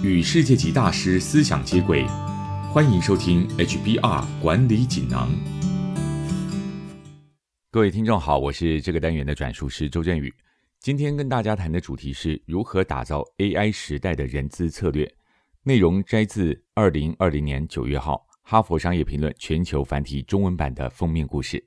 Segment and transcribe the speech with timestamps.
[0.00, 2.06] 与世界级大师思想接轨，
[2.72, 5.28] 欢迎收听 HBR 管理锦囊。
[7.72, 10.32] 各位听众好，我是这个单元的转述师周振宇。
[10.78, 15.12] 今天跟大家谈的主题是如何打造 AI 时代的人资策略。
[15.64, 21.62] 内容摘自二零二零年九月号《哈佛商业评论》全球繁体中文版的封面故事。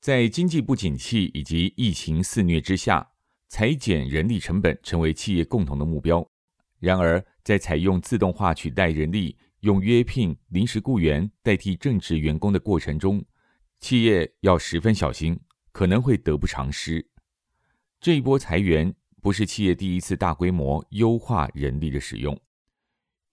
[0.00, 3.06] 在经济不景气以及疫情肆虐之下，
[3.50, 6.26] 裁减人力成本成为企业共同的目标。
[6.78, 13.24] 然而，在采用自动化取代人力、用约聘、临时雇员代替正职员工的过程中，
[13.80, 15.38] 企业要十分小心，
[15.72, 17.06] 可能会得不偿失。
[18.00, 22.38] 这一波裁员不是企业第一次大规模优化人力的使用。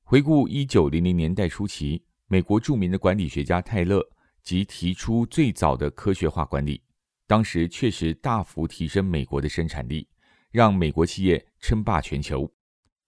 [0.04, 4.04] 回顾一九零零年代初期，美国著名的管理学家泰勒
[4.42, 6.82] 即提出最早的科学化管理，
[7.28, 10.08] 当时确实大幅提升美国的生产力，
[10.50, 12.52] 让美国企业称霸全球。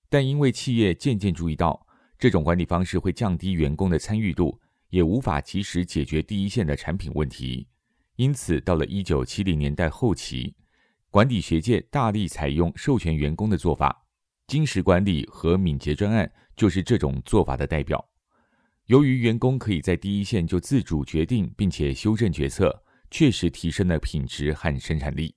[0.09, 1.85] 但因为企业渐渐注意到
[2.17, 7.67] 这种管理方式会降低员工的参与度，也无法及时解决第一线的产品问题，
[8.15, 10.55] 因此到了一九七零年代后期，
[11.09, 14.05] 管理学界大力采用授权员工的做法，
[14.47, 18.07] 金石管理和敏捷专案就是这种做法的代表。
[18.85, 25.35] 由于员工可以在第一线就自主决定并且修正决策，确实提升了品质和生产力。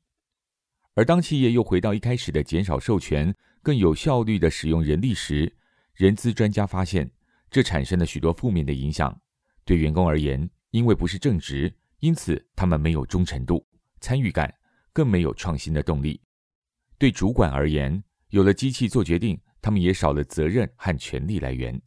[0.98, 3.32] 而当企业又回到一开始的减少授权。
[3.62, 5.54] 更有效率的使用人力时，
[5.94, 7.08] 人资专家发现，
[7.50, 9.16] 这产生了许多负面的影响。
[9.64, 13.64] 对员工而言，因为不是正职，因此他们没有忠诚度、
[14.00, 14.52] 参与感，
[14.92, 16.20] 更没有创新的动力。
[16.98, 21.80] 对主管而言，有了机器做决定，他们也少了责任和权力来源。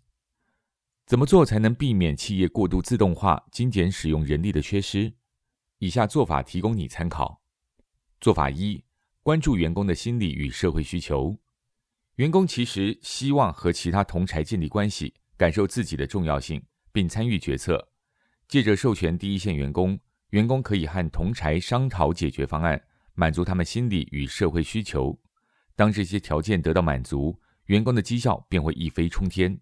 [1.05, 5.11] 怎么做才能避免企业过度自动化、精简使用人力的缺失？
[5.79, 7.41] 以下做法提供你参考。
[8.21, 8.81] 做法一：
[9.23, 11.37] 关注员工的心理与社会需求。
[12.15, 17.87] 员工其实希望和其他同才建立关系，感受自己的重要性，并参与决策。
[18.47, 19.99] 借着授权第一线员工，
[20.31, 22.81] 员工可以和同才商讨解决方案，
[23.13, 25.17] 满足他们心理与社会需求。
[25.75, 29.55] 当这些条件得到满足，员工的绩效便会一飞冲天。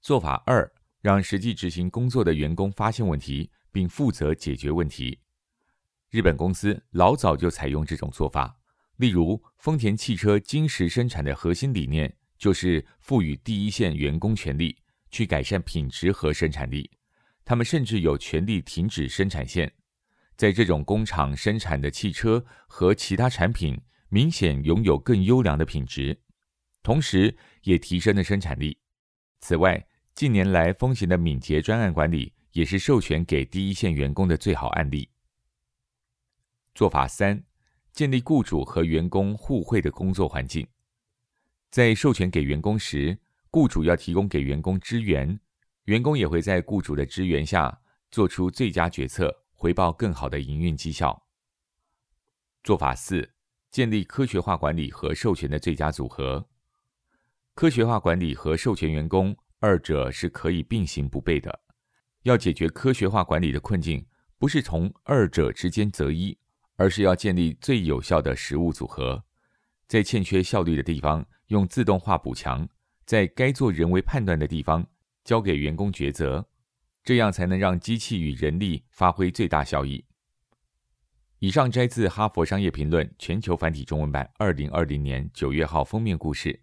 [0.00, 0.70] 做法二：
[1.02, 5.18] 让实际执行工作的员工发现问题，并负责解决问题。
[6.10, 8.58] 日本公司老早就采用这种做法。
[8.96, 14.76] 例如，丰田汽车金石生产的核心理念就是赋予第一线员工权利，
[15.10, 16.90] 去改善品质和生产力。
[17.44, 19.72] 他们甚至有权利停止生产线。
[20.36, 26.18] 在这种工厂生产的汽车和其他产品明显拥有更优良的品质，
[26.82, 28.78] 同时也提升了生产力。
[29.40, 35.10] 此外，近年来风行的敏捷专案管理也是授权给第一线员工的最好案例。
[36.76, 37.42] 做法三。
[37.92, 40.68] 建立雇主和员工互惠的工作环境，
[41.70, 43.18] 在授权给员工时，
[43.50, 45.40] 雇主要提供给员工支援，
[45.84, 51.26] 员工也会在雇主的支援下做出最佳决策，回报更好的营运绩效。
[52.62, 53.30] 做法四：
[53.70, 56.46] 建立科学化管理和授权的最佳组合。
[57.54, 61.60] 科学化管理和授权员工二者是可以并行不悖的。
[62.24, 64.04] 要解决科学化管理的困境，
[64.36, 66.36] 不是从二者之间择一。
[66.76, 69.24] 而是要建立最有效的实物组合，
[69.88, 72.68] 在欠缺效率的地方用自动化补强，
[73.04, 74.86] 在该做人为判断的地方
[75.24, 76.46] 交给员工抉择，
[77.02, 80.04] 这样才能让机器与人力发挥最大效益。
[81.38, 86.62] 以上摘自《哈佛商业评论》全球繁体中文版二零二零年九月号封面故事，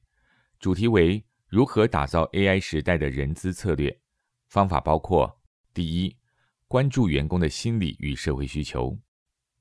[0.60, 4.00] 主题为如何打造 AI 时代的人资策略，
[4.48, 5.42] 方法包括：
[5.74, 6.18] 第一，
[6.68, 8.98] 关注员工的心理与社会需求。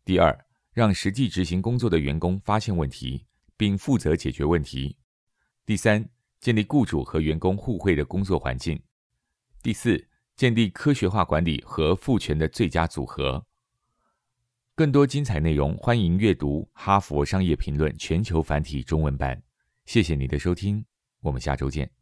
[0.04, 3.24] 第二，让实际执行工作的员工发现问题，
[3.56, 4.96] 并负责解决问题。
[5.64, 6.08] 第三，
[6.40, 8.82] 建立雇主和员工互惠的工作环境。
[9.62, 13.46] 第四，建立科学化管理和赋权的最佳组合。
[14.74, 19.40] 更多精彩内容，欢迎阅读《哈佛商业评论》全球繁体中文版。
[19.84, 20.84] 谢谢你的收听，
[21.20, 22.01] 我们下周见。